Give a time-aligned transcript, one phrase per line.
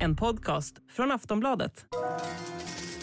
[0.00, 1.84] En podcast från Aftonbladet.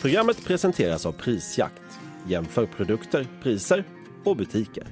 [0.02, 1.82] Programmet presenteras av Prisjakt.
[2.28, 3.84] Jämför produkter, priser
[4.24, 4.84] och butiker.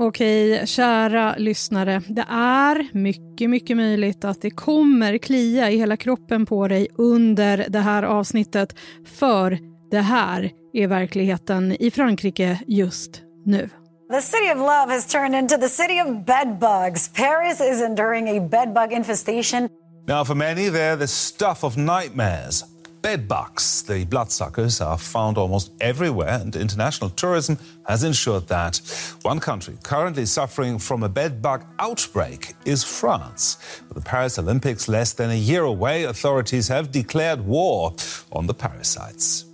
[0.00, 2.02] Okej, kära lyssnare.
[2.08, 7.66] Det är mycket, mycket möjligt att det kommer klia i hela kroppen på dig under
[7.68, 8.74] det här avsnittet.
[9.04, 9.58] För
[9.90, 13.68] det här är verkligheten i Frankrike just nu.
[14.10, 17.08] The city of love has turned into the city of bedbugs.
[17.08, 19.68] Paris is enduring a bedbug infestation.
[20.06, 22.64] Now, for many, they're the stuff of nightmares.
[23.02, 28.78] Bedbugs, the bloodsuckers, are found almost everywhere, and international tourism has ensured that.
[29.22, 33.58] One country currently suffering from a bedbug outbreak is France.
[33.88, 37.94] With the Paris Olympics less than a year away, authorities have declared war
[38.32, 39.47] on the parasites.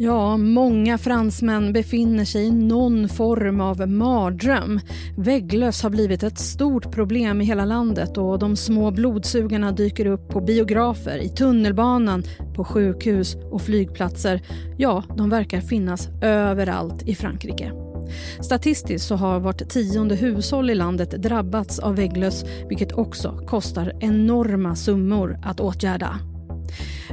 [0.00, 4.80] Ja, många fransmän befinner sig i någon form av mardröm.
[5.16, 10.28] Vägglöss har blivit ett stort problem i hela landet och de små blodsugarna dyker upp
[10.28, 12.22] på biografer, i tunnelbanan,
[12.54, 14.42] på sjukhus och flygplatser.
[14.76, 17.72] Ja, de verkar finnas överallt i Frankrike.
[18.40, 24.76] Statistiskt så har vart tionde hushåll i landet drabbats av vägglöss vilket också kostar enorma
[24.76, 26.18] summor att åtgärda.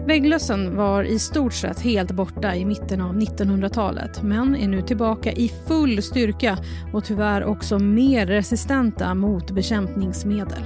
[0.08, 5.32] Vägglössen var i stort sett helt borta i mitten av 1900-talet men är nu tillbaka
[5.32, 6.58] i full styrka
[6.94, 10.64] och tyvärr också mer resistenta mot bekämpningsmedel.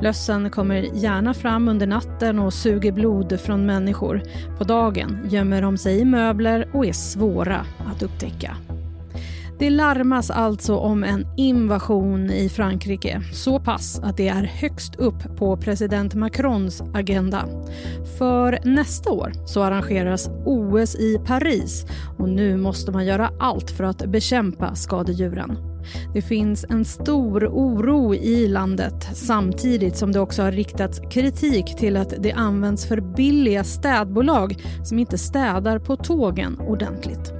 [0.00, 4.22] Lössen kommer gärna fram under natten och suger blod från människor.
[4.58, 8.56] På dagen gömmer de sig i möbler och är svåra att upptäcka.
[9.58, 13.20] Det larmas alltså om en invasion i Frankrike.
[13.32, 17.44] Så pass att det är högst upp på president Macrons agenda.
[18.18, 21.86] För nästa år så arrangeras OS i Paris
[22.18, 25.58] och nu måste man göra allt för att bekämpa skadedjuren.
[26.14, 31.96] Det finns en stor oro i landet samtidigt som det också har riktats kritik till
[31.96, 37.37] att det används för billiga städbolag som inte städar på tågen ordentligt.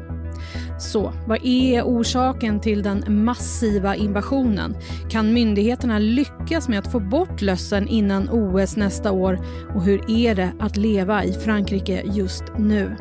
[0.78, 4.77] Så vad är orsaken till den massiva invasionen?
[5.11, 9.39] Kan myndigheterna lyckas med att få bort lössen innan OS nästa år?
[9.75, 12.97] Och hur är det att leva i Frankrike just nu?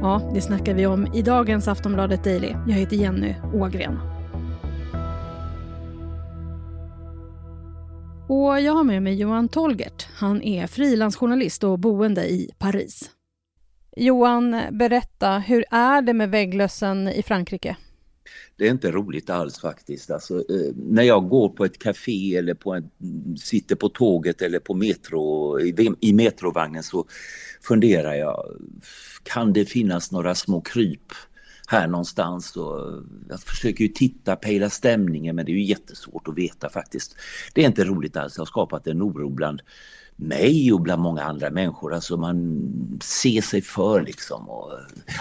[0.00, 2.54] Ja, det snackar vi om i dagens Aftonbladet Daily.
[2.66, 3.98] Jag heter Jenny Ågren.
[8.28, 10.06] Och jag har med mig Johan Tolgert.
[10.14, 13.10] Han är frilansjournalist och boende i Paris.
[13.96, 17.76] Johan, berätta, hur är det med vägglössen i Frankrike?
[18.56, 20.10] Det är inte roligt alls faktiskt.
[20.10, 22.90] Alltså, eh, när jag går på ett café eller på en,
[23.38, 27.06] sitter på tåget eller på metro, i, i metrovagnen så
[27.62, 28.44] funderar jag,
[29.22, 31.12] kan det finnas några små kryp
[31.68, 32.56] här någonstans?
[32.56, 37.16] Och jag försöker ju titta, pejla stämningen men det är ju jättesvårt att veta faktiskt.
[37.54, 39.62] Det är inte roligt alls, jag har skapat en oro bland
[40.16, 41.94] mig och bland många andra människor.
[41.94, 42.68] Alltså man
[43.02, 44.48] ser sig för liksom.
[44.48, 44.72] Och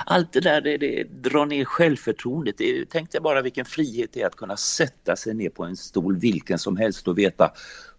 [0.06, 2.58] allt det där det, det drar ner självförtroendet.
[2.58, 5.78] Det, tänk dig bara vilken frihet det är att kunna sätta sig ner på en
[5.78, 7.52] stol vilken som helst och veta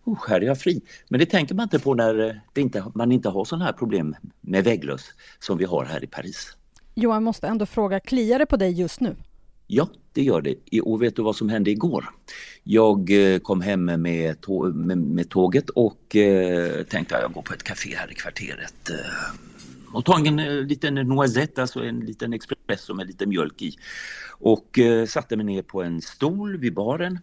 [0.04, 0.81] oh, här är jag fri.
[1.08, 3.72] Men det tänker man inte på när eh, det inte, man inte har sådana här
[3.72, 5.04] problem med vägglöss
[5.38, 6.56] som vi har här i Paris.
[6.94, 9.16] Johan måste ändå fråga, kliar det på dig just nu?
[9.75, 10.81] Ja, det gör det.
[10.81, 12.10] Och vet du vad som hände igår?
[12.62, 17.43] Jag eh, kom hem med, tå med, med tåget och eh, tänkte att jag går
[17.43, 22.00] på ett café här i kvarteret eh, och tar en en liten noisette, alltså en
[22.00, 23.77] liten espresso med lite mjölk i.
[24.38, 27.19] Och eh, satte mig ner på en stol vid baren.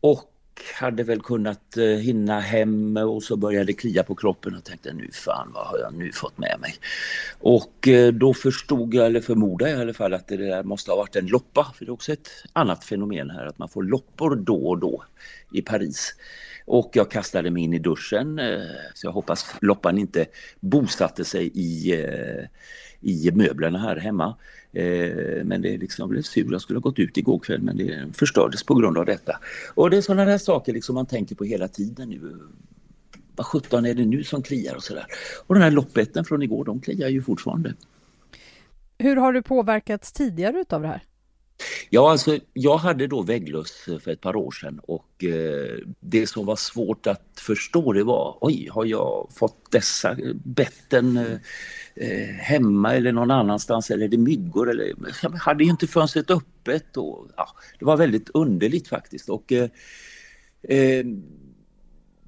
[0.00, 0.32] Och
[0.74, 5.08] hade väl kunnat eh, hinna hem och så började klia på kroppen och tänkte nu
[5.12, 6.74] fan vad har jag nu fått med mig.
[7.40, 10.90] Och eh, då förstod jag, eller förmodade jag i alla fall att det där måste
[10.90, 11.72] ha varit en loppa.
[11.74, 15.04] För det är också ett annat fenomen här att man får loppor då och då
[15.52, 16.14] i Paris.
[16.66, 18.58] Och jag kastade mig in i duschen eh,
[18.94, 20.26] så jag hoppas loppan inte
[20.60, 21.92] bosatte sig i,
[23.00, 24.36] i möblerna här hemma.
[24.72, 27.76] Eh, men det liksom, jag blev sur, jag skulle ha gått ut igår kväll men
[27.76, 29.38] det förstördes på grund av detta.
[29.74, 32.38] Och det är sådana där saker liksom man tänker på hela tiden nu.
[33.36, 35.06] Vad sjutton är det nu som kliar och sådär.
[35.46, 37.74] Och den här loppetten från igår, de kliar ju fortfarande.
[38.98, 41.02] Hur har du påverkats tidigare utav det här?
[41.90, 46.46] Ja, alltså jag hade då vägglöss för ett par år sedan och eh, det som
[46.46, 51.32] var svårt att förstå det var, oj, har jag fått dessa betten eh,
[51.94, 54.92] eh hemma eller någon annanstans eller är det myggor eller
[55.22, 57.48] jag hade ju inte fönstret öppet och ja,
[57.78, 59.70] det var väldigt underligt faktiskt och eh,
[60.62, 61.04] eh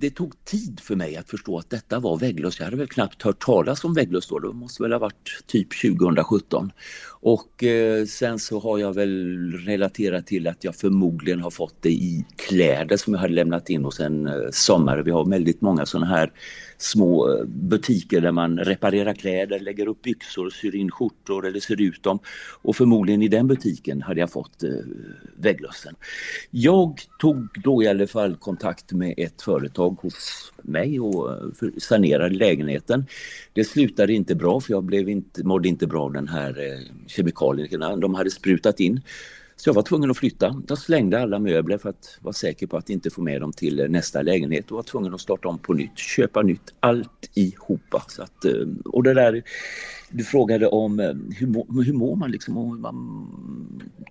[0.01, 2.59] det tog tid för mig att förstå att detta var vägglöss.
[2.59, 5.69] Jag hade väl knappt hört talas om vägglöss då, det måste väl ha varit typ
[5.83, 6.73] 2017.
[7.23, 11.91] Och eh, sen så har jag väl relaterat till att jag förmodligen har fått det
[11.91, 15.03] i kläder som jag hade lämnat in hos en eh, sommare.
[15.03, 16.33] Vi har väldigt många sådana här
[16.79, 21.81] små eh, butiker där man reparerar kläder, lägger upp byxor, syr in skjortor eller syr
[21.81, 22.19] ut dem.
[22.63, 24.71] Och förmodligen i den butiken hade jag fått eh,
[25.37, 25.95] vägglössen.
[26.51, 32.35] Jag tog då i alla fall kontakt med ett företag hos mig och eh, sanerade
[32.35, 33.07] lägenheten.
[33.53, 37.07] Det slutade inte bra för jag blev inte, mådde inte bra av den här eh,
[37.07, 38.01] kemikalien.
[38.01, 39.01] de hade sprutat in.
[39.61, 40.63] Så jag var tvungen att flytta.
[40.69, 43.81] Jag slängde alla möbler för att vara säker på att inte få med dem till
[43.81, 48.05] eh, nästa lägenhet och var tvungen att starta om på nytt, köpa nytt, alltihopa.
[48.09, 48.53] Så att, eh,
[48.85, 49.43] och det där,
[50.11, 53.29] du frågade om eh, hur, hur mår man liksom och hur man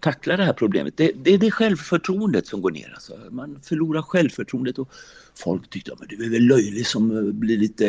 [0.01, 0.97] tacklar det här problemet.
[0.97, 2.91] Det, det är det självförtroendet som går ner.
[2.93, 3.17] Alltså.
[3.31, 4.89] Man förlorar självförtroendet och
[5.35, 7.85] folk tyckte att du är väl löjlig som blir lite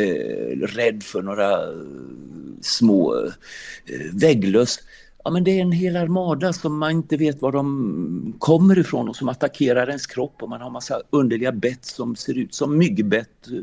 [0.65, 1.59] rädd för några
[2.61, 3.29] små
[4.13, 4.79] vägglöss.
[5.23, 9.09] Ja, men det är en hel armada som man inte vet var de kommer ifrån
[9.09, 12.77] och som attackerar ens kropp och man har massa underliga bett som ser ut som
[12.77, 13.53] myggbett, eh,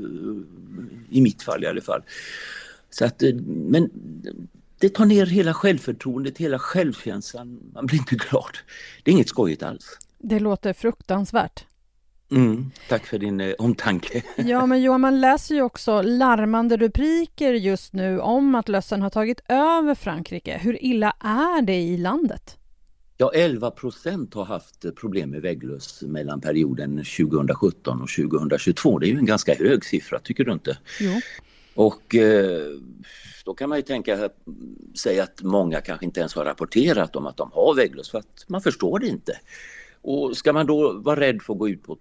[1.11, 2.03] i mitt fall i alla fall.
[2.91, 3.91] Så att, eh, men
[4.79, 7.61] det tar ner hela självförtroendet, hela självkänslan.
[7.75, 8.59] Man blir inte glad.
[9.03, 9.99] Det är inget skojigt alls.
[10.19, 11.65] Det låter fruktansvärt.
[12.31, 14.23] Mm, tack för din eh, omtanke.
[14.37, 19.11] Ja, men Johan, man läser ju också larmande rubriker just nu om att lössen har
[19.11, 20.59] tagit över Frankrike.
[20.59, 22.59] Hur illa är det i landet?
[23.17, 28.99] Ja, 11 procent har haft problem med vägglöss mellan perioden 2017 och 2022.
[28.99, 30.79] Det är ju en ganska hög siffra, tycker du inte?
[31.01, 31.13] Jo.
[31.75, 32.67] Och eh,
[33.45, 34.31] då kan man ju tänka
[35.03, 38.45] sig att många kanske inte ens har rapporterat om att de har vägglöss för att
[38.47, 39.33] man förstår det inte.
[40.11, 41.99] Och ska man då vara rädd för att gå ut på,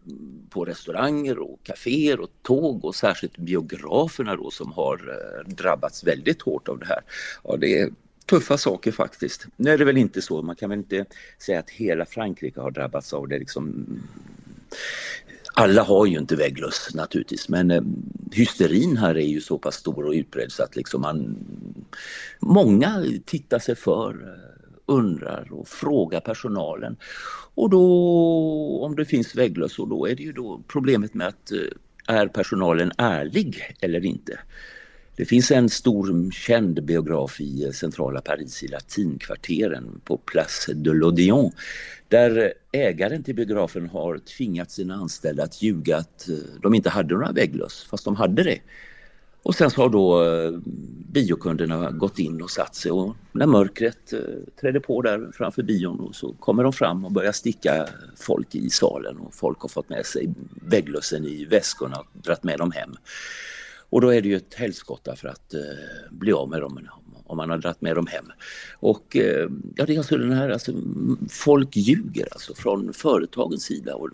[0.50, 6.42] på restauranger och kaféer och tåg och särskilt biograferna då som har eh, drabbats väldigt
[6.42, 7.01] hårt av det här.
[7.44, 7.89] Ja, det är
[8.25, 9.48] tuffa saker faktiskt.
[9.56, 11.06] Nu är det väl inte så, man kan väl inte
[11.45, 13.86] säga att hela Frankrike har drabbats av det liksom
[15.54, 17.81] alla har ju inte vägglöss naturligtvis men eh,
[18.31, 21.38] hysterin här är ju så pass stor och utbredd så att liksom man
[22.39, 24.56] många tittar sig för eh,
[24.87, 26.97] undrar och frågar personalen.
[27.55, 27.83] Och då
[28.83, 32.91] om det finns vägglöss då är det ju då problemet med att eh, är personalen
[32.97, 34.39] ärlig eller inte?
[35.15, 40.89] Det finns en stor känd biograf i eh, centrala Paris i latinkvarteren på Place de
[40.89, 41.51] l'Odéon
[42.07, 47.13] där ägaren till biografen har tvingat sina anställda att ljuga att eh, de inte hade
[47.13, 48.59] några vägglöss fast de hade det.
[49.47, 50.51] Och sen så har då eh,
[51.11, 54.19] biokunderna gått in och satt sig och när mörkret eh,
[54.61, 59.17] trädde på där framför bion så kommer de fram och börjar sticka folk i salen
[59.17, 62.95] och folk har fått med sig vägglössen i väskorna och dragit med dem hem.
[63.89, 65.59] Och då är det ju ett helskotta för att eh,
[66.11, 66.79] bli av med dem
[67.25, 68.25] om man har dragit med dem hem.
[68.79, 69.17] Och
[69.75, 70.71] ja, det är alltså den här, alltså,
[71.29, 74.09] folk ljuger alltså från företagens sida och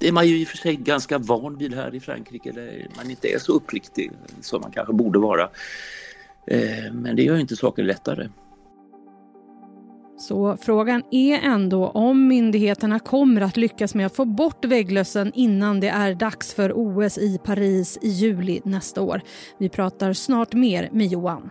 [0.00, 2.86] det är man ju i och för sig ganska van vid här i Frankrike där
[2.96, 5.48] man inte är så uppriktig som man kanske borde vara.
[6.46, 8.28] Eh, men det gör inte saken lättare.
[10.18, 15.80] Så frågan är ändå om myndigheterna kommer att lyckas med att få bort vägglössen innan
[15.80, 19.22] det är dags för OS i Paris i juli nästa år.
[19.58, 21.50] Vi pratar snart mer med Johan.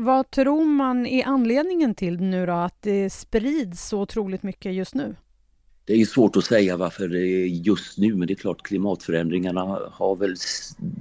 [0.00, 4.94] Vad tror man är anledningen till nu då att det sprids så otroligt mycket just
[4.94, 5.16] nu?
[5.84, 9.78] Det är svårt att säga varför det är just nu men det är klart klimatförändringarna
[9.92, 10.34] har väl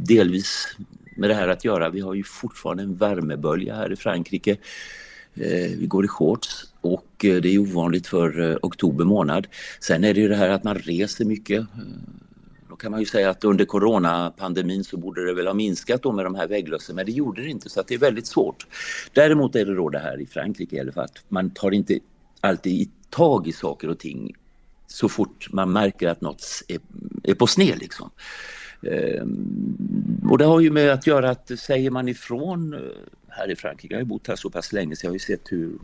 [0.06, 0.78] delvis
[1.18, 1.90] med det här att göra.
[1.90, 4.52] Vi har ju fortfarande en värmebölja här i Frankrike.
[5.34, 9.48] Eh, vi går i shorts och eh, det är ovanligt för eh, oktober månad.
[9.80, 11.66] Sen är det ju det här att man reser mycket
[12.80, 16.26] kan man ju säga att under coronapandemin så borde det väl ha minskat då med
[16.26, 18.68] de här vägglössen men det gjorde det inte så att det är väldigt svårt.
[19.14, 22.00] Däremot är det då det här i Frankrike i alla fall att man tar inte
[22.42, 24.36] alltid tag i saker och ting
[24.88, 26.80] så fort man märker att något är,
[27.24, 28.10] är på sned liksom.
[28.82, 32.80] Ehm, och det har ju med att göra att säger man ifrån eh,
[33.28, 33.94] här i Frankrike.
[33.94, 35.80] Jag har ju bott här så pass länge så jag har ju sett hur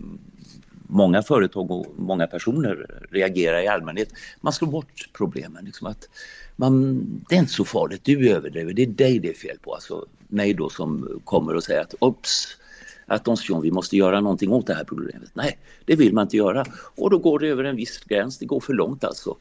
[0.88, 4.10] många företag och många personer reagerar i allmänhet.
[4.42, 5.66] Man slår bort problemen.
[5.66, 6.10] Liksom att
[6.56, 9.74] man, det är inte så farligt, du överdriver, det är dig det är fel på.
[9.74, 12.58] Alltså mig då som kommer och säger att ops,
[13.50, 15.30] John, vi måste göra någonting åt det här problemet.
[15.34, 16.66] Nej, det vill man inte göra.
[16.96, 19.38] Och då går det över en viss gräns, det går för långt alltså.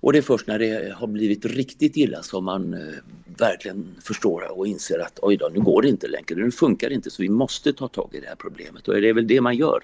[0.00, 2.80] Och det är först när det har blivit riktigt illa som man eh,
[3.38, 6.94] verkligen förstår och inser att oj då, nu går det inte längre, nu funkar det
[6.94, 9.40] inte så vi måste ta tag i det här problemet och det är väl det
[9.40, 9.82] man gör.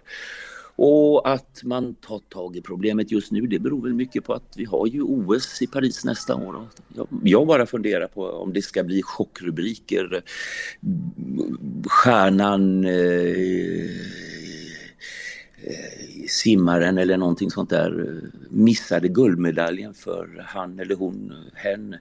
[0.80, 4.54] Och att man tar tag i problemet just nu det beror väl mycket på att
[4.56, 6.68] vi har ju OS i Paris nästa år.
[7.24, 10.22] Jag, bara funderar på om det ska bli chockrubriker.
[11.88, 12.92] Stjärnan eh,
[15.62, 18.20] eh, simmaren eller någonting sånt där
[18.50, 21.96] missade guldmedaljen för han eller hon, hen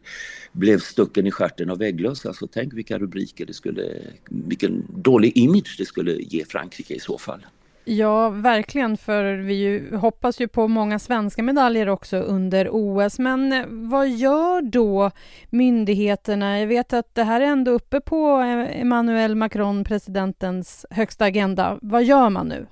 [0.52, 2.26] blev stucken i stjärten av vägglöss.
[2.26, 7.18] Alltså tänk vilka rubriker det skulle, vilken dålig image det skulle ge Frankrike i så
[7.18, 7.46] fall.
[7.89, 13.20] Ja, verkligen, för vi ju, hoppas ju på många svenska medaljer också under OS.
[13.20, 15.12] Men eh, vad gör då
[15.50, 16.60] myndigheterna?
[16.60, 21.79] Jag vet att det här är ändå uppe på eh, Emmanuel Macron, presidentens högsta agenda.
[21.82, 22.65] Vad gör man nu?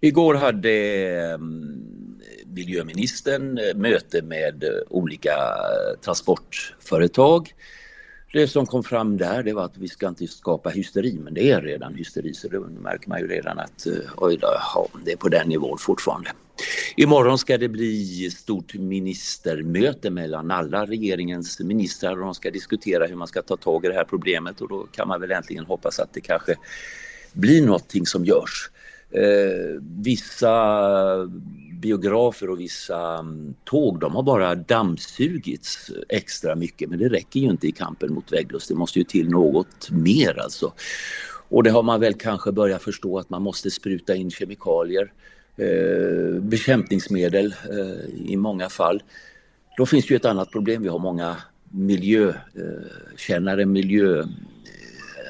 [0.00, 1.38] Igår hade eh,
[2.46, 5.32] miljöministern möte med olika
[6.04, 7.54] transportföretag
[8.32, 11.50] det som kom fram där det var att vi ska inte skapa hysteri men det
[11.50, 15.16] är redan hysteri så det märker man ju redan att eh, oj då, det är
[15.16, 16.30] på den nivån fortfarande.
[16.96, 23.16] Imorgon ska det bli stort ministermöte mellan alla regeringens ministrar och de ska diskutera hur
[23.16, 25.98] man ska ta tag i det här problemet och då kan man väl äntligen hoppas
[25.98, 26.56] att det kanske
[27.32, 28.70] blir någonting som görs.
[29.10, 31.30] Eh, vissa
[31.80, 37.50] biografer och vissa mm, tåg de har bara dammsugits extra mycket men det räcker ju
[37.50, 38.68] inte i kampen mot vägglöss.
[38.68, 40.72] Det måste ju till något mer alltså.
[41.48, 45.12] Och det har man väl kanske börjat förstå att man måste spruta in kemikalier,
[45.56, 49.02] eh, bekämpningsmedel eh, i många fall.
[49.76, 50.82] Då finns det ju ett annat problem.
[50.82, 51.36] Vi har många
[51.70, 53.66] miljökännare, eh,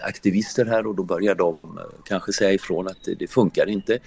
[0.02, 3.98] aktivister här och då börjar de eh, kanske säga ifrån att det, funkar inte.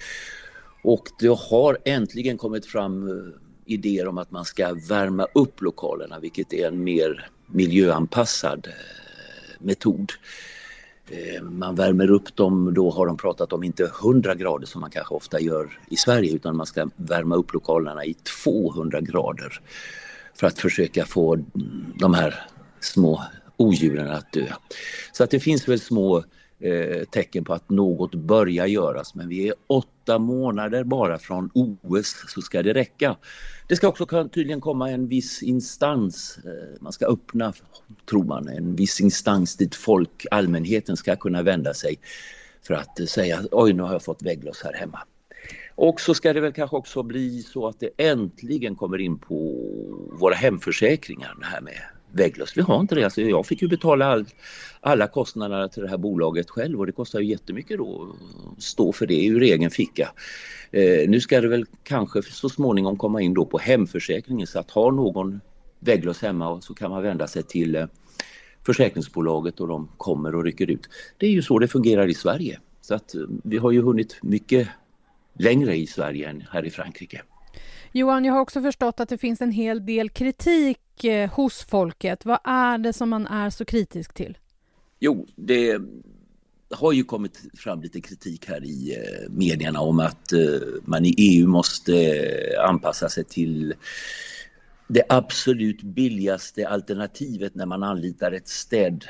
[0.82, 3.14] Och det har äntligen kommit fram eh,
[3.66, 10.12] idéer om att man ska värma upp lokalerna vilket är en mer miljöanpassad eh, metod.
[11.42, 15.14] Man värmer upp dem, då har de pratat om inte 100 grader som man kanske
[15.14, 19.60] ofta gör i Sverige utan man ska värma upp lokalerna i 200 grader
[20.34, 21.44] för att försöka få mm,
[21.98, 22.46] de här
[22.80, 23.22] små
[23.56, 24.46] odjuren att dö.
[25.12, 26.24] Så att det finns väl små
[26.58, 32.24] eh, tecken på att något börjar göras men vi är åtta månader bara från OS
[32.28, 33.16] så ska det räcka.
[33.68, 37.52] Det ska också tydligen komma en viss instans, eh, man ska öppna,
[38.10, 41.98] tror man, en viss instans dit folk, allmänheten ska kunna vända sig
[42.62, 44.98] för att eh, säga oj nu har jag fått vägglöss här hemma.
[45.76, 49.36] Och så ska det väl kanske också bli så att det äntligen kommer in på
[50.20, 51.80] våra hemförsäkringar det här med
[52.14, 52.56] vägglöss.
[52.56, 53.04] Vi har inte det.
[53.04, 54.26] Alltså jag fick ju betala all,
[54.80, 58.14] alla kostnader till det här bolaget själv och det kostar ju jättemycket då
[58.56, 60.12] att stå för det ur egen ficka.
[60.70, 64.70] Eh, nu ska det väl kanske så småningom komma in då på hemförsäkringen så att
[64.70, 65.40] har någon
[65.80, 67.86] vägglöss hemma så kan man vända sig till eh,
[68.66, 70.88] försäkringsbolaget och de kommer och rycker ut.
[71.18, 72.60] Det är ju så det fungerar i Sverige.
[72.80, 74.68] Så att eh, vi har ju hunnit mycket
[75.38, 77.22] längre i Sverige än här i Frankrike.
[77.96, 82.24] Johan, jag har också förstått att det finns en hel del kritik eh, hos folket.
[82.24, 84.38] Vad är det som man är så kritisk till?
[85.00, 85.78] Jo, det
[86.70, 90.40] har ju kommit fram lite kritik här i eh, medierna om att eh,
[90.84, 91.94] man i EU måste
[92.68, 93.74] anpassa sig till
[94.88, 99.04] det absolut billigaste alternativet när man anlitar ett städ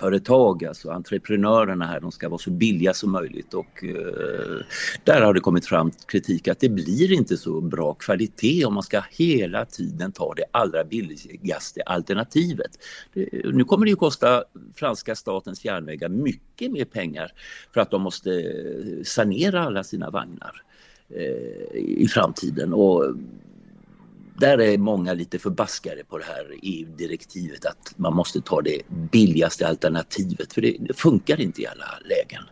[0.00, 4.64] företag, alltså entreprenörerna här, de ska vara så billiga som möjligt och eh,
[5.04, 8.82] där har det kommit fram kritik att det blir inte så bra kvalitet om man
[8.82, 12.70] ska hela tiden ta det allra billigaste alternativet.
[13.12, 17.32] Det, nu kommer det ju kosta franska statens järnvägar mycket mer pengar
[17.74, 20.62] för att de måste eh, sanera alla sina vagnar
[21.08, 23.14] eh, i framtiden och
[24.40, 29.68] där är många lite förbaskade på det här EU-direktivet att man måste ta det billigaste
[29.68, 32.42] alternativet för det, det, funkar inte i alla lägen.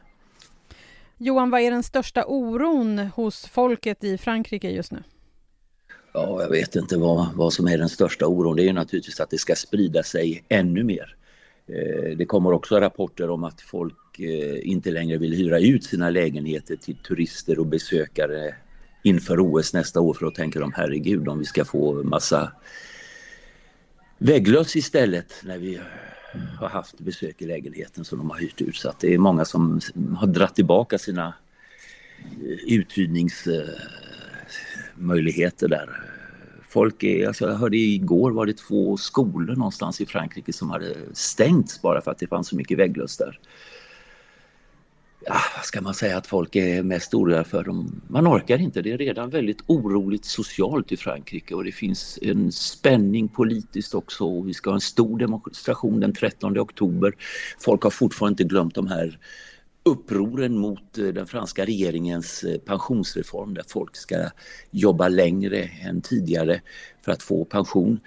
[1.19, 5.03] Johan, vad är den största oron hos folket i Frankrike just nu?
[6.13, 8.57] Ja, jag vet inte vad, vad som är den största oron.
[8.57, 11.17] Det är naturligtvis att det ska sprida sig ännu mer.
[11.69, 16.11] Eh, det kommer också rapporter om att folk eh, inte längre vill hyra ut sina
[16.11, 18.55] lägenheter till turister och besökare
[19.03, 22.53] inför OS nästa år för då tänker de herregud om vi ska få massa
[24.19, 25.81] vägglöss istället när vi
[26.59, 28.77] har haft besök i lägenheten som de har hyrt ut.
[28.77, 29.81] Så att det är många som
[30.17, 31.35] har dratt tillbaka sina
[32.43, 35.89] eh, uthyrningsmöjligheter eh, där.
[36.69, 40.95] Folk är, alltså jag hörde igår var det två skolor någonstans i Frankrike som hade
[41.13, 43.39] stängts bara för att det fanns så mycket vägglöss där
[45.69, 47.65] ska man säga att folk är mest oroliga för?
[47.65, 48.01] Dem.
[48.09, 48.83] Man orkar inte.
[48.83, 54.43] Det är redan väldigt oroligt socialt i Frankrike och det finns en spänning politiskt också.
[54.43, 57.15] Vi ska ha en stor demonstration den 13 oktober.
[57.61, 59.19] Folk har fortfarande inte glömt de här
[59.83, 64.17] upproren mot eh, den franska regeringens eh, pensionsreform där folk ska
[64.71, 66.61] jobba längre än tidigare
[67.05, 68.01] för att få pension.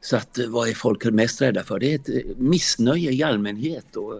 [0.00, 1.78] Så att eh, vad är folk mest rädda för?
[1.78, 4.14] Det är ett missnöje i allmänhet och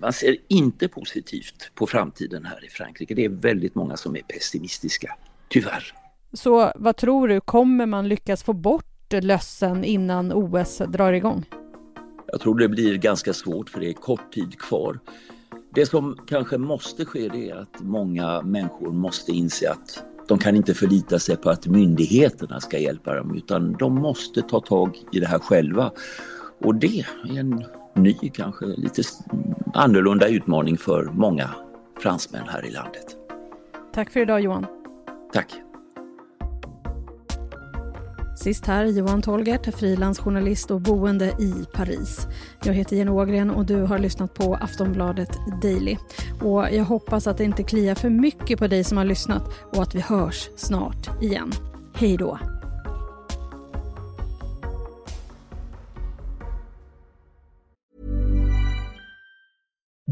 [0.00, 3.14] man ser inte positivt på framtiden här i Frankrike.
[3.14, 5.16] Det är väldigt många som är pessimistiska,
[5.48, 5.94] tyvärr.
[6.32, 11.44] Så vad tror du, kommer man lyckas få bort lössen innan OS drar igång?
[12.26, 14.98] Jag tror det blir ganska svårt för det är kort tid kvar.
[15.74, 20.56] Det som kanske måste ske det är att många människor måste inse att de kan
[20.56, 25.20] inte förlita sig på att myndigheterna ska hjälpa dem utan de måste ta tag i
[25.20, 25.92] det här själva.
[26.64, 29.02] Och det är en ny, kanske lite
[29.74, 31.50] annorlunda utmaning för många
[31.98, 33.16] fransmän här i landet.
[33.94, 34.66] Tack för idag Johan.
[35.32, 35.54] Tack.
[38.36, 42.26] Sist här Johan Tolgert, frilansjournalist och boende i Paris.
[42.64, 45.96] Jag heter Jenny Ågren och du har lyssnat på Aftonbladet Daily.
[46.42, 49.82] Och jag hoppas att det inte kliar för mycket på dig som har lyssnat och
[49.82, 51.52] att vi hörs snart igen.
[51.94, 52.38] Hej då!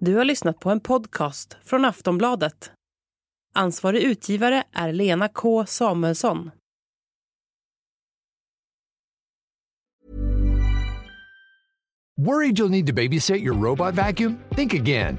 [0.00, 2.72] Du har lyssnat på en podcast från Aftonbladet.
[3.54, 6.50] Ansvarig utgivare är Lena K Samuelsson.
[12.16, 14.38] Worried you'll need to babysit your robot vacuum?
[14.56, 15.18] Think again.